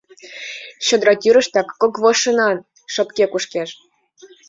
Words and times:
Чодра 0.85 1.13
тӱрыштак 1.21 1.67
кок 1.81 1.93
вожынан 2.03 2.57
шопке 2.93 3.25
кушкеш. 3.31 3.69